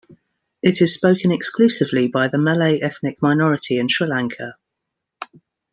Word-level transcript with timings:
It 0.63 0.81
is 0.81 0.95
spoken 0.95 1.31
exclusively 1.31 2.07
by 2.11 2.27
the 2.27 2.39
Malay 2.39 2.79
ethnic 2.79 3.21
minority 3.21 3.77
in 3.77 3.87
Sri 3.87 4.07
Lanka. 4.07 4.55